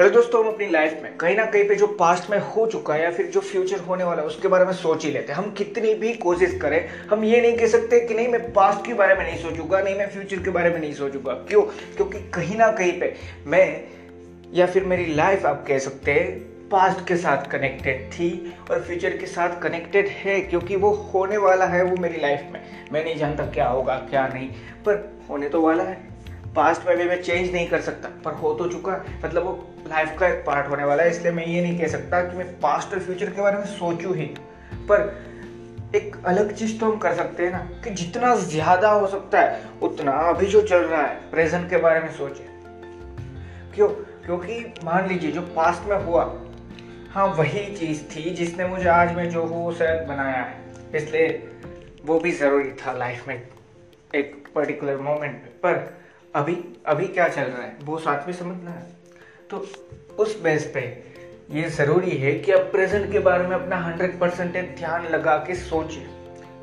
[0.00, 2.94] Hello दोस्तों, हम अपनी लाइफ में कहीं ना कहीं पे जो पास्ट में हो चुका
[2.94, 5.38] है या फिर जो फ्यूचर होने वाला है, उसके बारे में सोच ही लेते हैं।
[5.38, 8.94] हम कितनी भी कोशिश करें, हम ये नहीं कह सकते कि नहीं, मैं पास्ट के
[8.94, 11.62] बारे में नहीं सोचूँगा, नहीं, मैं फ्यूचर के बारे में नहीं सोचूँगा। क्यों?
[11.96, 13.14] क्योंकि कहीं ना कहीं पे
[13.46, 13.84] मैं
[14.54, 19.16] या फिर मेरी लाइफ आप कह सकते हैं पास्ट के साथ कनेक्टेड थी और फ्यूचर
[19.16, 22.60] के साथ कनेक्टेड है, क्योंकि वो होने वाला है वो मेरी लाइफ में।
[22.92, 24.48] मैं नहीं जानता क्या होगा, क्या नहीं,
[24.86, 26.08] पर होने तो वाला है।
[26.56, 28.92] पास्ट में भी मैं चेंज नहीं कर सकता। पर हो तो चुका
[29.24, 29.52] मतलब वो
[29.88, 32.46] लाइफ का एक पार्ट होने वाला है, इसलिए मैं ये नहीं कह सकता कि मैं
[32.60, 34.26] पास्ट और फ्यूचर के बारे में सोचूं ही।
[34.88, 35.28] पर
[35.94, 39.62] एक अलग चीज़ तो हम कर सकते हैं ना, कि जितना ज़्यादा हो सकता है,
[39.82, 42.48] उतना अभी जो चल रहा है प्रेजेंट के बारे में सोचे।
[43.74, 43.88] क्यों?
[44.26, 46.24] क्योंकि मान लीजिए, जो पास्ट में हुआ
[47.10, 50.58] हाँ वही चीज़ थी जिसने मुझे आज में जो हूँ शायद बनाया है।
[50.94, 51.28] इसलिए
[52.06, 53.34] वो भी ज़रूरी था लाइफ में
[54.14, 55.74] एक पर्टिकुलर मोमेंट पर
[56.34, 56.54] अभी
[56.86, 57.76] अभी क्या चल रहा है?
[57.84, 58.86] वो साथ में समझना है।
[59.50, 59.56] तो
[60.18, 60.80] उस बेस पे
[61.50, 65.54] ये ज़रूरी है कि आप प्रेजेंट के बारे में अपना हंड्रेड परसेंट ध्यान लगा के
[65.54, 66.04] सोचें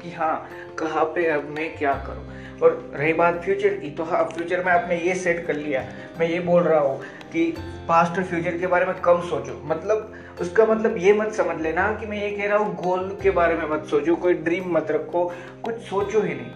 [0.02, 2.24] कि हाँ कहाँ पे अब मैं क्या करूँ?
[2.60, 5.82] और रही बात फ्यूचर की तो हाँ फ्यूचर में आपने ये सेट कर लिया।
[6.20, 7.02] मैं ये बोल रहा हूँ
[7.34, 7.52] कि
[7.88, 11.92] पास्ट और फ्यूचर के बारे में कम सोचो। मतलब उसका मतलब ये मत समझ लेना
[11.94, 14.88] कि मैं ये कह रहा हूँ गोल के बारे में मत सोचो, कोई ड्रीम मत
[14.92, 15.26] रखो,
[15.64, 16.52] कुछ सोचो ही नहीं।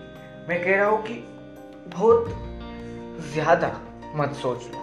[0.49, 1.13] मैं कह रहा हूँ कि
[1.87, 2.50] बहुत
[3.23, 3.71] ज़्यादा
[4.15, 4.79] मत सोच लो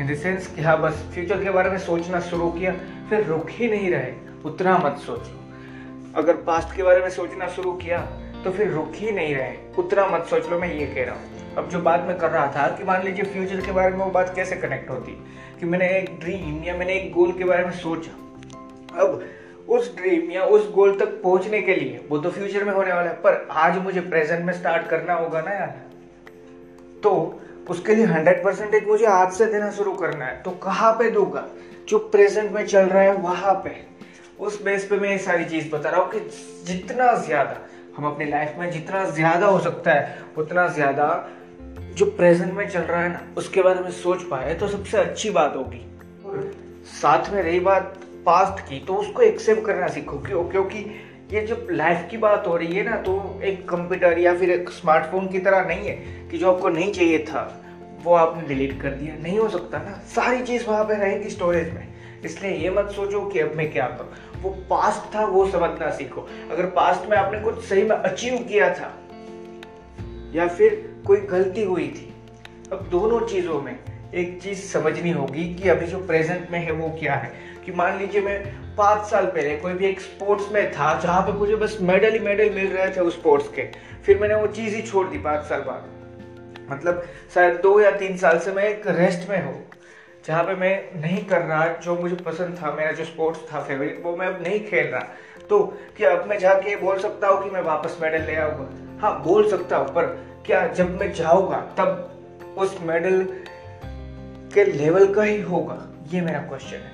[0.00, 2.72] इन देंस कि हाँ बस फ्यूचर के बारे में सोचना शुरू किया,
[3.10, 4.12] फिर रुक ही नहीं रहे,
[4.44, 7.98] उतना मत सोचो अगर पास्ट के बारे में सोचना शुरू किया
[8.44, 11.54] तो फिर रुक ही नहीं रहे, उतना मत सोच लो, मैं ये कह रहा हूँ।
[11.56, 14.10] अब जो बात मैं कर रहा था कि मान लीजिए फ्यूचर के बारे में वो
[14.10, 15.12] बात कैसे कनेक्ट होती,
[15.60, 18.12] कि मैंने एक ड्रीम या मैंने एक गोल के बारे में सोचा।
[19.00, 19.24] अब
[19.68, 23.08] उस ड्रीम या उस गोल तक पहुँचने के लिए, वो तो फ्यूचर में होने वाला
[23.10, 25.74] है, पर आज मुझे प्रेजेंट में स्टार्ट करना होगा ना यार।
[27.02, 27.40] तो
[27.70, 31.44] उसके लिए हंड्रेड परसेंटेज मुझे आज से देना शुरू करना है। तो कहाँ पे दूँगा?
[31.88, 33.74] जो प्रेजेंट में चल रहा है वहाँ पे।
[34.40, 36.20] उस बेस पे मैं ये सारी चीज़ बता रहा हूँ कि
[36.66, 37.56] जितना ज़्यादा
[37.96, 41.08] हम अपनी लाइफ में जितना ज़्यादा हो सकता है, उतना ज़्यादा
[41.94, 45.30] जो प्रेजेंट में चल रहा है ना, उसके बारे में सोच पाए तो सबसे अच्छी
[45.30, 45.82] बात होगी।
[46.92, 47.94] साथ में रही बात
[48.26, 50.84] पास्ट की तो उसको एक्सेप्ट करना सीखो क्यों क्योंकि
[51.32, 54.70] ये जो लाइफ की बात हो रही है ना तो एक कंप्यूटर या फिर एक
[54.70, 55.94] स्मार्टफ़ोन की तरह नहीं है
[56.30, 57.64] कि जो आपको नहीं चाहिए था,
[58.02, 61.74] वो आपने डिलीट कर दिया। नहीं हो सकता ना। सारी चीज़ वहाँ पे रहेगी स्टोरेज
[61.74, 61.88] में।
[62.24, 66.28] इसलिए ये मत सोचो कि अब मैं क्या करूँ। वो पास्ट था, वो समझना सीखो।
[66.50, 68.92] अगर पास्ट में आपने कुछ सही में अचीव किया था,
[70.34, 72.14] या फिर कोई गलती हुई थी,
[72.72, 73.78] अब दोनों चीज़ों में
[74.16, 77.32] एक चीज़ समझनी होगी कि अभी जो प्रेजेंट में है वो क्या है।
[77.66, 78.38] कि मान लीजिए मैं
[78.76, 82.18] पाँच साल पहले कोई भी एक स्पोर्ट्स में था, जहाँ पे मुझे बस मेडल ही
[82.18, 83.62] मेडल मिल रहे थे उस स्पोर्ट्स के।
[84.06, 87.02] फिर मैंने वो चीज़ ही छोड़ दी पाँच साल बाद। मतलब
[87.34, 89.64] शायद दो या तीन साल से मैं एक रेस्ट में हूँ,
[90.26, 94.00] जहाँ पे मैं नहीं कर रहा जो मुझे पसंद था, मेरा जो स्पोर्ट्स था फेवरेट
[94.04, 95.04] वो मैं अब नहीं खेल रहा।
[95.48, 95.60] तो
[95.96, 98.98] क्या अब मैं जाके बोल सकता हूँ कि मैं वापस मेडल ले आऊँगा?
[99.00, 100.06] हाँ बोल सकता हूँ, पर
[100.46, 103.26] क्या जब मैं जाऊँगा, तब उस मेडल
[104.56, 105.76] के लेवल का ही होगा,
[106.12, 106.92] ये मेरा क्वेश्चन है।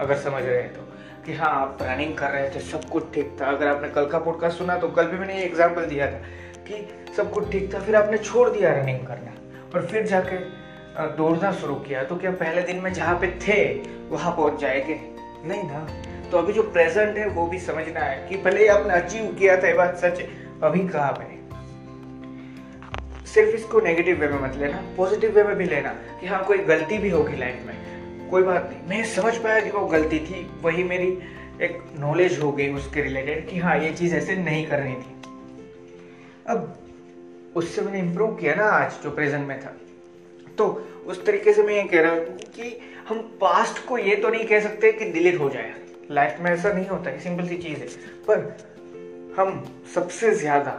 [0.00, 0.80] अगर समझ रहे हैं तो
[1.26, 4.18] कि हाँ आप रनिंग कर रहे थे, सब कुछ ठीक था। अगर आपने कल का
[4.18, 6.18] पॉडकास्ट सुना तो कल भी मैंने ये एग्ज़ाम्पल दिया था,
[6.66, 9.34] कि सब कुछ ठीक था, फिर आपने छोड़ दिया रनिंग करना।
[9.74, 10.36] और फिर जाके
[11.16, 13.62] दौड़ना शुरू किया। तो क्या पहले दिन में जहाँ पे थे,
[14.10, 15.00] वहाँ पहुँच जाएँगे?
[15.44, 15.86] नहीं ना।
[16.30, 19.68] तो अभी जो प्रेजेंट है, वो भी समझना है, कि पहले आपने अचीव किया था,
[19.68, 20.22] ये बात सच
[20.62, 21.38] अभी कहाँ पे?
[23.34, 26.58] सिर्फ़ इसको नेगेटिव वे में मत लेना पॉजिटिव वे में भी लेना कि हाँ कोई
[26.58, 30.46] गलती भी होगी लाइफ में। कोई बात नहीं। मैं समझ पाया कि वो गलती थी,
[30.62, 31.08] वही मेरी
[31.64, 35.14] एक नॉलेज हो गई उसके रिलेटेड कि हाँ ये चीज़ ऐसे नहीं करनी थी।
[36.48, 36.76] अब
[37.56, 39.76] उससे मैंने इम्प्रूव किया ना आज जो प्रेजेंट में था।
[40.58, 40.66] तो
[41.06, 42.78] उस तरीके से मैं ये कह रहा हूँ कि
[43.08, 45.74] हम पास्ट को ये तो नहीं कह सकते कि डिलीट हो जाए।
[46.10, 47.86] लाइफ में ऐसा नहीं होता है सिंपल सी चीज़ है।
[48.28, 48.56] पर
[49.38, 50.72] हम सबसे ज़्यादा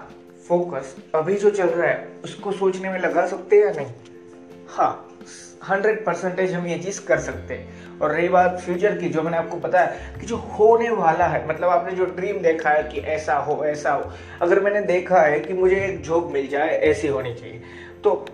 [0.51, 3.91] फोकस अभी जो चल रहा है, उसको सोचने में लगा सकते हैं या नहीं?
[4.69, 5.07] हाँ
[5.63, 9.37] हंड्रेड परसेंटेज हम ये चीज़ कर सकते हैं। और रही बात फ्यूचर की, जो मैंने
[9.37, 13.35] आपको बताया कि जो होने वाला है मतलब आपने जो ड्रीम देखा है कि ऐसा
[13.39, 14.11] हो ऐसा हो,
[14.41, 17.61] अगर मैंने देखा है कि मुझे एक जॉब मिल जाए, ऐसी होनी चाहिए
[18.03, 18.25] तो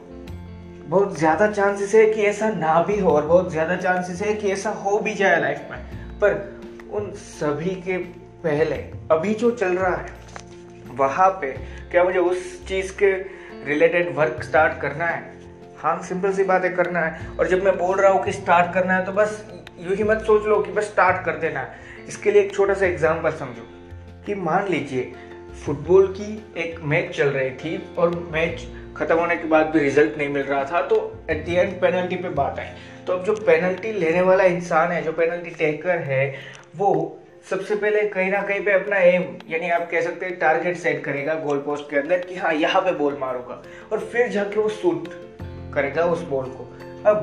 [0.84, 4.52] बहुत ज़्यादा चांसेस है कि ऐसा ना भी हो और बहुत ज़्यादा चांसेस है कि
[4.52, 5.80] ऐसा हो भी जाए लाइफ में।
[6.20, 6.34] पर
[6.92, 7.98] उन सभी के
[8.44, 8.76] पहले,
[9.12, 10.16] अभी जो चल रहा है
[10.98, 11.52] वहाँ पे
[11.92, 13.12] क्या मुझे उस चीज़ के
[13.66, 15.22] रिलेटेड वर्क स्टार्ट करना है?
[15.78, 18.74] हाँ सिंपल सी बात है करना है। और जब मैं बोल रहा हूँ कि स्टार्ट
[18.74, 19.44] करना है तो बस
[19.80, 22.74] यू ही मत सोच लो कि बस स्टार्ट कर देना है। इसके लिए एक छोटा
[22.74, 23.68] सा एग्ज़ाम्पल समझो
[24.26, 25.12] कि मान लीजिए
[25.66, 28.66] फुटबॉल की एक मैच चल रही थी और मैच
[28.98, 30.98] खत्म होने के बाद भी रिज़ल्ट नहीं मिल रहा था तो
[31.30, 32.66] एट दी एंड पेनल्टी पे बात आई।
[33.08, 36.34] तो अब जो पेनल्टी लेने वाला इंसान है, जो पेनल्टी टेकर है,
[36.76, 40.78] वो सबसे पहले कहीं ना कहीं पे अपना एम यानी आप कह सकते हैं टारगेट
[40.78, 44.60] सेट करेगा गोल पोस्ट के अंदर कि हाँ यहाँ पे बॉल मारूँगा। और फिर जाके
[44.60, 45.08] वो शूट
[45.74, 46.64] करेगा उस बॉल को।
[47.10, 47.18] अब,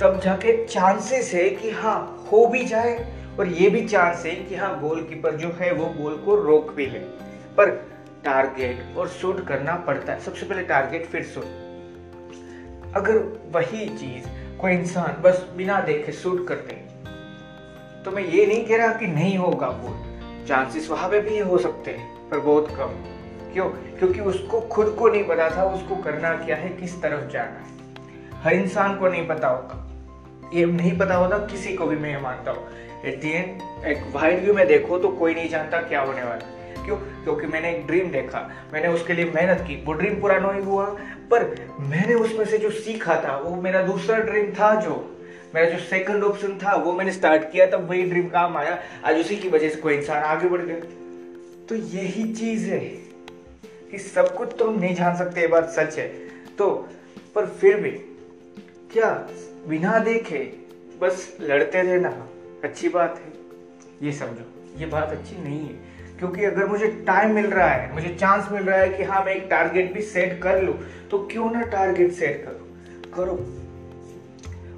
[0.00, 4.54] तब जाके चांसेस है कि हाँ हो भी जाए और ये भी चांस है कि
[4.54, 6.98] हाँ गोलकीपर जो है वो बॉल को रोक भी ले।
[7.56, 7.70] पर
[8.24, 11.44] टारगेट और शूट करना पड़ता है। सबसे पहले टारगेट फिर शूट
[12.96, 13.18] अगर
[13.52, 14.28] वही चीज़
[14.58, 16.74] कोई इंसान बस बिना देखे शूट करते
[18.04, 21.58] तो मैं ये नहीं कह रहा कि नहीं होगा गोल चांसेस वहाँ पे भी हो
[21.58, 22.94] सकते हैं, पर बहुत कम.
[23.52, 23.68] क्यों?
[23.98, 27.78] क्योंकि उसको खुद को नहीं पता था उसको करना क्या है, किस तरफ़ जाना है.
[28.42, 29.86] हर इंसान को नहीं पता होता
[30.54, 32.66] ये नहीं पता होता किसी को भी मैं मानता हूँ.
[33.04, 36.84] एट दी एंड एक वाइड व्यू में देखो तो कोई नहीं जानता क्या होने वाला
[36.84, 36.96] क्यों?
[36.96, 38.48] क्योंकि मैंने एक ड्रीम देखा.
[38.72, 39.82] मैंने उसके लिए मेहनत की.
[39.86, 40.84] वो ड्रीम पूरा नहीं हुआ,
[41.30, 44.94] पर मैंने उसमें से जो सीखा था, वो मेरा दूसरा ड्रीम था जो
[45.54, 49.16] मेरा जो सेकंड ऑप्शन था, वो मैंने स्टार्ट किया, तब वही ड्रीम काम आया। आज
[49.16, 50.76] उसी की वजह से कोई इंसान आगे बढ़ गया।
[51.68, 52.78] तो यही चीज़ है
[53.90, 56.08] कि सब कुछ तो हम नहीं जान सकते, ये बात सच है।
[56.58, 56.88] तो
[57.34, 57.90] पर फिर भी,
[58.92, 59.28] क्या
[59.68, 60.52] बिना देखे
[61.00, 62.28] बस लड़ते रहना
[62.64, 63.32] अच्छी बात है?
[64.02, 65.74] ये समझो, ये बात अच्छी नहीं है।
[66.18, 69.34] क्योंकि अगर मुझे टाइम मिल रहा है, मुझे चांस मिल रहा है कि हाँ मैं
[69.34, 70.72] एक टारगेट भी सेट कर लू
[71.10, 72.68] तो क्यों ना टारगेट सेट करो?
[73.14, 73.59] करो।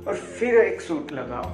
[0.08, 1.50] और फिर एक सूट लगाओ।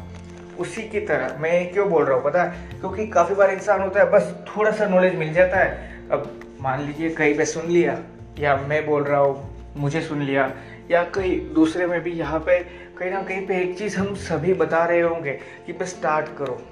[0.58, 2.70] उसी की तरह। मैं क्यों बोल रहा हूँ पता है?
[2.80, 6.82] क्योंकि काफ़ी बार इंसान होता है, बस थोड़ा सा नॉलेज मिल जाता है। अब मान
[6.82, 8.02] लीजिए कहीं पे सुन लिया,
[8.38, 10.52] या मैं बोल रहा हूँ, मुझे सुन लिया,
[10.90, 12.58] या कहीं दूसरे में भी यहाँ पे
[12.98, 15.32] कहीं ना कहीं पे एक चीज़ हम सभी बता रहे होंगे
[15.66, 16.62] कि बस स्टार्ट करो।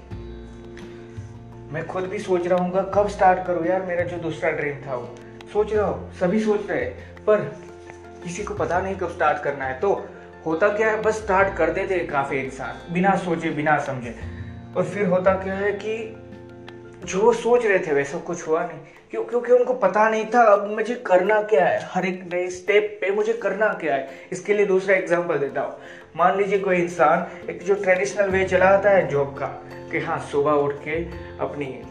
[1.73, 3.65] मैं खुद भी सोच रहा हूँ कब स्टार्ट करूँ?
[3.67, 5.15] यार, मेरा जो दूसरा ड्रीम था वो।
[5.53, 6.85] सोच रहा हूँ, सभी सोच रहे
[7.27, 7.37] पर
[8.23, 10.09] किसी को पता नहीं कब स्टार्ट करना है। तो
[10.47, 14.15] होता क्या है, बस स्टार्ट कर देते काफ़ी इंसान बिना सोचे, बिना समझे।
[14.77, 16.23] और फिर होता क्या है कि
[17.05, 18.79] जो सोच रहे थे वैसा कुछ हुआ नहीं।
[19.11, 21.79] क्यों, क्योंकि उनको पता नहीं था, अब मुझे करना क्या है?
[21.83, 24.09] हर एक नए स्टेप पे मुझे करना क्या है?
[24.31, 25.77] इसके लिए दूसरा एग्जांपल देता हूँ।
[26.17, 29.47] मान लीजिए कोई इंसान एक जो ट्रेडिशनल वे चलाता है जॉब का,
[29.91, 31.03] कि हाँ सुबह उठ के
[31.39, 31.81] अपनी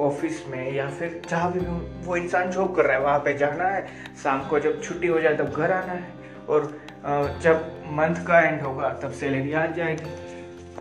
[0.00, 1.60] ऑफ़िस में या फिर जहाँ भी
[2.06, 3.86] वो इंसान जॉब कर रहा है, वहाँ पे जाना है।
[4.22, 8.60] शाम को जब छुट्टी हो जाए तब घर आना है। और जब मंथ का एंड
[8.62, 10.10] होगा, तब सैलरी आ जाएगी।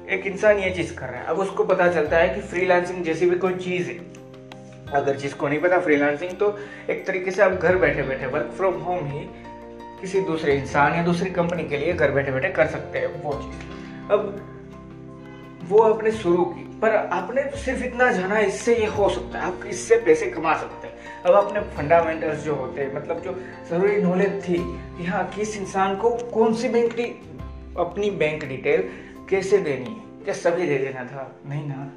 [0.10, 3.30] एक इंसान ये चीज़ कर रहा है। अब उसको पता चलता है कि फ्रीलांसिंग जैसी
[3.30, 3.98] भी कोई चीज़ है,
[4.94, 6.58] अगर जिसको नहीं पता फ्रीलांसिंग तो
[6.90, 9.20] एक तरीके से आप घर बैठे बैठे वर्क फ्रॉम होम ही
[10.02, 13.34] किसी दूसरे इंसान या दूसरी कंपनी के लिए घर बैठे बैठे कर सकते हैं वो
[13.34, 14.22] चीज़। अब
[15.64, 19.66] वो आपने शुरू की, पर आपने सिर्फ़ इतना जाना, इससे ये हो सकता है, आप
[19.66, 20.91] इससे पैसे कमा सकते हैं।
[21.26, 23.32] अब आपने फंडामेंटल्स जो होते हैं मतलब जो
[23.70, 24.58] ज़रूरी नॉलेज थी
[24.98, 26.92] कि हाँ किस इंसान को कौन सी बैंक
[27.78, 28.90] अपनी बैंक डिटेल
[29.30, 30.24] कैसे देनी है?
[30.24, 31.36] क्या सभी दे देना था?
[31.50, 31.92] नहीं ना,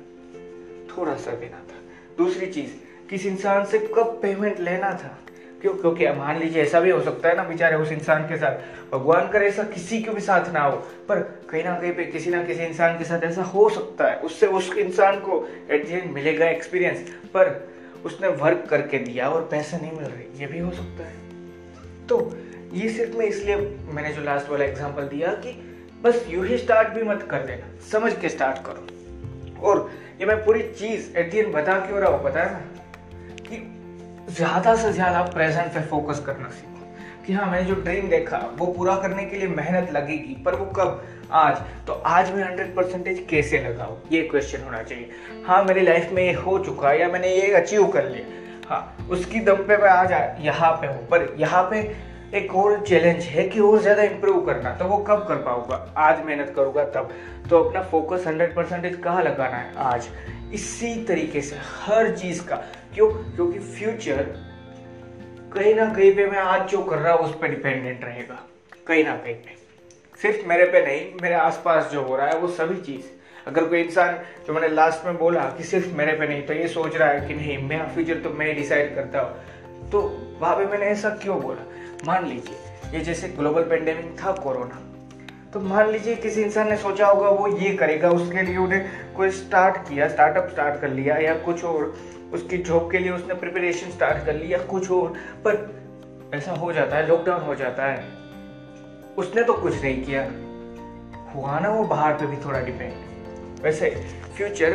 [0.97, 1.75] थोड़ा सा देना था।
[2.19, 2.71] दूसरी चीज़,
[3.11, 5.19] किस इंसान से कब पेमेंट लेना था?
[5.61, 8.57] क्यों, क्योंकि मान लीजिए ऐसा भी हो सकता है ना, बेचारे उस इंसान के साथ।
[8.93, 10.77] भगवान करे ऐसा किसी के भी साथ ना हो,
[11.09, 14.17] पर कहीं ना कहीं पे किसी ना किसी इंसान के साथ ऐसा हो सकता है।
[14.17, 19.49] उससे उस इंसान को एट दी एंड मिलेगा एक्सपीरियंस पर उसने वर्क करके दिया और
[19.51, 22.19] पैसे नहीं मिल रहे। ये भी हो सकता है। तो
[22.75, 23.57] ये सिर्फ़ मैं इसलिए
[23.95, 25.53] मैंने जो लास्ट वाला एग्ज़ाम्पल दिया कि
[26.05, 30.45] बस यू ही स्टार्ट भी मत कर देना। समझ के स्टार्ट करो। और ये मैं
[30.45, 32.73] पूरी चीज़ एट दी एंड बता क्यों रहा हूँ है ना
[34.29, 36.87] ज़्यादा से ज़्यादा प्रेजेंट पे फोकस करना सीखो।
[37.27, 40.65] कि हाँ मैंने जो ड्रीम देखा, वो पूरा करने के लिए मेहनत लगेगी, पर वो
[40.67, 41.03] कब?
[41.33, 43.97] आज। तो आज मैं हंड्रेड परसेंटेज कैसे लगाऊ?
[44.13, 45.11] ये क्वेश्चन होना चाहिए।
[45.47, 49.09] हाँ मेरी लाइफ में ये हो चुका है या मैंने ये अचीव कर लिया। हाँ
[49.11, 50.13] उसकी दम पे मैं आज
[50.45, 51.81] यहाँ पे हूँ। पर यहाँ पे
[52.39, 55.95] एक और चैलेंज है कि और ज़्यादा इंप्रूव करना। तो वो कब कर पाऊँगा?
[55.99, 57.13] आज मेहनत करूँगा तब।
[57.51, 60.09] तो अपना फोकस हंड्रेड परसेंटेज कहाँ लगाना है आज?
[60.55, 62.57] इसी तरीके से हर चीज़ का।
[62.95, 63.09] क्यों?
[63.09, 64.23] क्योंकि फ्यूचर
[65.55, 68.41] कहीं ना कहीं पे मैं आज जो कर रहा हूँ उस पर डिपेंडेंट रहेगा।
[68.87, 69.63] कहीं ना कहीं पे।
[70.23, 73.13] सिर्फ़ मेरे पे नहीं, मेरे आसपास जो हो रहा है, वो सभी चीज़।
[73.47, 76.69] अगर कोई इंसान जो मैंने लास्ट में बोला कि सिर्फ़ मेरे पे नहीं तो ये
[76.69, 80.01] सोच रहा है कि नहीं मेरा फ्यूचर तो मैं डिसाइड करता हूँ। तो
[80.41, 81.65] वहाँ पे मैंने ऐसा क्यों बोला?
[82.07, 82.57] मान लीजिए,
[82.95, 84.81] ये जैसे ग्लोबल पेंडेमिक था कोरोना
[85.53, 89.31] तो मान लीजिए किसी इंसान ने सोचा होगा वो ये करेगा, उसके लिए उन्हें कोई
[89.31, 91.95] स्टार्ट किया स्टार्टअप स्टार्ट कर लिया, या कुछ और,
[92.33, 95.15] उसकी जॉब के लिए उसने प्रिपरेशन स्टार्ट कर लिया, कुछ और।
[95.47, 98.24] पर ऐसा हो जाता है लॉकडाउन हो जाता है।
[99.19, 100.23] उसने तो कुछ नहीं किया।
[101.35, 102.93] हुआ ना वो बाहर पे भी थोड़ा डिपेंड
[103.63, 103.91] वैसे
[104.37, 104.71] फ्यूचर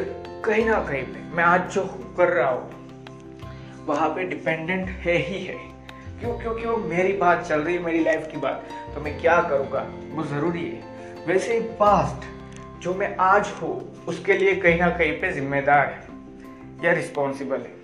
[0.45, 2.69] कहीं ना कहीं पे, मैं आज जो कर रहा हूँ,
[3.85, 5.55] वहाँ पे डिपेंडेंट है ही है।
[6.19, 6.39] क्यों?
[6.39, 9.91] क्योंकि वो मेरी बात चल रही है, मेरी लाइफ की बात। तो मैं क्या करूँगा?
[10.11, 10.83] वो ज़रूरी है।
[11.27, 12.25] वैसे ही पास्ट
[12.81, 16.09] जो मैं आज हूँ, उसके लिए कहीं ना कहीं पे जिम्मेदार है।
[16.85, 17.79] या रिस्पॉन्सिबल है।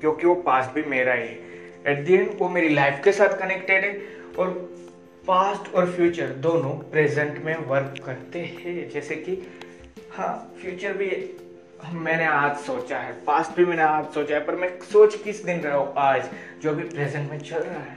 [0.00, 1.38] क्योंकि वो पास्ट भी मेरा ही है।
[1.86, 4.02] एट दी एंड वो मेरी लाइफ के साथ कनेक्टेड है
[4.38, 4.74] और
[5.26, 9.36] पास्ट और फ्यूचर दोनों प्रेजेंट में वर्क करते हैं। जैसे कि
[10.12, 11.10] हाँ फ्यूचर भी
[11.94, 15.60] मैंने आज सोचा है, पास्ट भी मैंने आज सोचा है, पर मैं सोच किस दिन
[15.60, 16.30] रहा हूँ आज,
[16.62, 17.96] जो अभी प्रेजेंट में चल रहा है।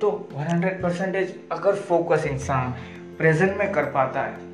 [0.00, 2.70] तो 100 परसेंटेज अगर फोकस इंसान
[3.18, 4.46] प्रेजेंट में कर पाता है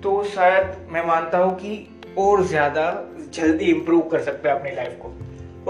[0.00, 1.86] तो शायद मैं मानता हूँ कि
[2.18, 2.90] और ज़्यादा
[3.34, 5.08] जल्दी इंप्रूव कर सकते हैं अपनी लाइफ को।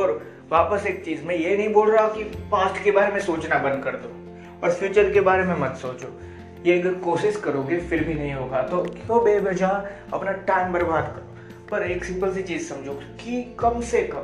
[0.00, 3.58] और वापस एक चीज़, मैं ये नहीं बोल रहा कि पास्ट के बारे में सोचना
[3.60, 4.16] बंद कर दो।
[4.64, 6.20] और फ्यूचर के बारे में मत सोचो।
[6.66, 9.68] ये अगर कोशिश करोगे, फिर भी नहीं होगा। तो क्यों बेवजह
[10.12, 11.26] अपना टाइम बर्बाद करो?
[11.70, 14.22] पर एक सिंपल सी चीज़ समझो कि कम से कम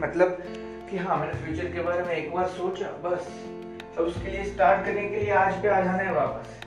[0.00, 0.28] मतलब
[0.90, 3.30] कि हाँ मैंने फ्यूचर के बारे में एक बार सोचा, बस।
[3.98, 6.60] अब उसके लिए स्टार्ट करने के लिए आज पे आ जाना है वापस।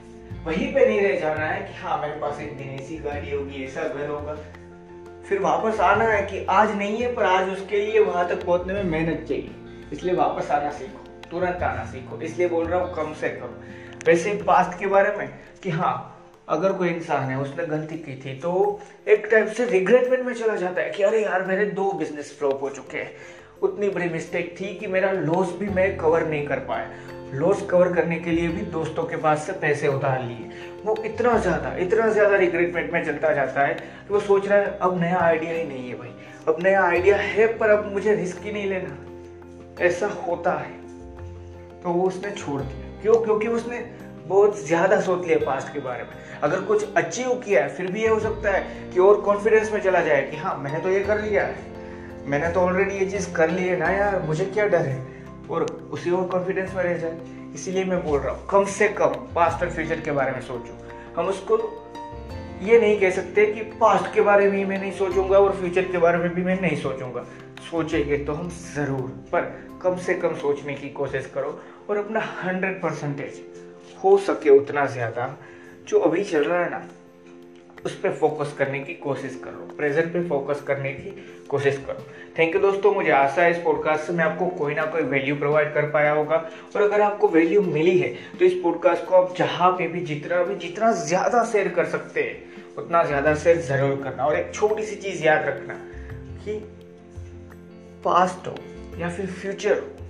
[0.45, 3.65] वहीं पे नहीं रह जाना है कि हाँ मेरे पास एक दिन ऐसी गाड़ी होगी,
[3.65, 4.37] ऐसा घर होगा।
[5.29, 8.73] फिर वापस आना है कि आज नहीं है, पर आज उसके लिए वहाँ तक पहुँचने
[8.73, 9.51] में मेहनत चाहिए।
[9.93, 11.02] इसलिए वापस आना सीखो।
[11.33, 13.61] तुरंत आना सीखो। इसलिए बोल रहा हूँ, कम से कम।
[14.05, 15.29] वैसे पास्ट के बारे में
[15.63, 16.09] कि हाँ
[16.49, 20.55] अगर कोई इंसान है, उसने गलती की थी तो एक टाइप से रिग्रेटमेंट में चला
[20.55, 23.11] जाता है कि अरे यार, मेरे दो बिज़नेस फ्लॉप हो चुके हैं।
[23.61, 26.89] उतनी बड़ी मिस्टेक थी कि मेरा लॉस भी मैं कवर नहीं कर पाया।
[27.33, 30.49] लॉस कवर करने के लिए भी दोस्तों के पास से पैसे उधार लिए।
[30.83, 34.77] वो इतना ज़्यादा इतना ज़्यादा रिग्रेटमेंट में चलता जाता है कि वो सोच रहा है,
[34.81, 36.13] अब नया आइडिया ही नहीं है भाई।
[36.47, 40.82] अब नया आइडिया है, पर अब मुझे रिस्क ही नहीं लेना। ऐसा होता है।
[41.83, 43.15] तो वो उसने छोड़ दिया। क्यों?
[43.23, 43.79] क्योंकि उसने
[44.27, 46.09] बहुत ज़्यादा सोच लिया पास्ट के बारे में।
[46.41, 49.79] अगर कुछ अचीव किया है, फिर भी ये हो सकता है कि और कॉन्फिडेंस में
[49.81, 51.71] चला जाए कि हाँ मैंने तो ये कर लिया है।
[52.27, 55.01] मैंने तो ऑलरेडी ये चीज़ कर ली है ना यार, मुझे क्या डर है?
[55.49, 57.17] और उसी और कॉन्फिडेंस में रह जाए।
[57.55, 60.77] इसीलिए मैं बोल रहा हूँ, कम से कम पास्ट और फ्यूचर के बारे में सोचो।
[61.17, 61.57] हम उसको
[62.61, 65.97] ये नहीं कह सकते कि पास्ट के बारे में मैं नहीं सोचूँगा और फ्यूचर के
[65.97, 67.25] बारे में भी मैं नहीं सोचूँगा।
[67.69, 71.59] सोचेंगे तो हम ज़रूर, पर कम से कम सोचने की कोशिश करो।
[71.89, 73.41] और अपना हंड्रेड परसेंटेज
[74.03, 75.35] हो सके उतना ज़्यादा
[75.87, 76.81] जो अभी चल रहा है ना,
[77.85, 81.09] उस पर फोकस करने की कोशिश करो। प्रेजेंट पे फोकस करने की
[81.49, 82.05] कोशिश करो।
[82.37, 85.35] थैंक यू दोस्तों, मुझे आशा है इस पॉडकास्ट से मैं आपको कोई ना कोई वैल्यू
[85.35, 86.37] प्रोवाइड कर पाया होगा।
[86.75, 90.43] और अगर आपको वैल्यू मिली है तो इस पॉडकास्ट को आप जहाँ पे भी, जितना
[90.43, 94.83] भी, जितना ज़्यादा शेयर कर सकते हैं, उतना ज़्यादा शेयर ज़रूर करना। और एक छोटी
[94.83, 95.73] सी चीज़ याद रखना
[96.45, 96.57] कि
[98.05, 98.55] पास्ट हो
[98.99, 100.02] या फिर फ्यूचर हो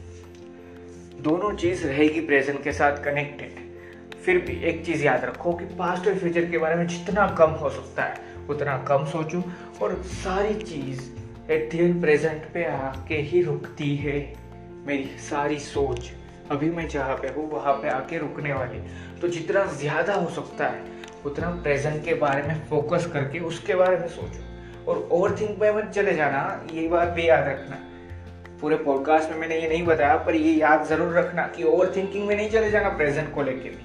[1.21, 3.61] दोनों चीज़ रहेगी प्रेजेंट के साथ कनेक्टेड
[4.25, 7.49] फिर भी एक चीज़ याद रखो कि पास्ट और फ्यूचर के बारे में जितना कम
[7.49, 8.15] हो सकता है,
[8.49, 9.43] उतना कम सोचो
[9.81, 11.01] और सारी चीज़
[11.51, 14.35] एट प्रेजेंट पे आके ही रुकती है।
[14.87, 16.11] मेरी सारी सोच
[16.51, 18.79] अभी मैं जहाँ पे हूँ, वहाँ पे आके रुकने वाली।
[19.21, 20.83] तो जितना ज़्यादा हो सकता है,
[21.25, 24.43] उतना प्रेजेंट के बारे में फोकस करके उसके बारे में सोचो।
[24.91, 27.92] और ओवर थिंक में मत चले जाना, ये बात भी याद रखना।
[28.63, 32.27] पूरे पॉडकास्ट में मैंने ये नहीं बताया, पर ये याद ज़रूर रखना कि ओवर थिंकिंग
[32.27, 33.83] में नहीं चले जाना प्रेजेंट को लेके भी।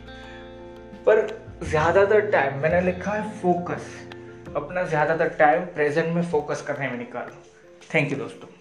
[1.06, 1.26] पर
[1.62, 3.88] ज़्यादातर टाइम मैंने लिखा है फोकस
[4.56, 7.42] अपना ज़्यादातर टाइम प्रेजेंट में फोकस करने में निकालो।
[7.94, 8.57] थैंक यू दोस्तों।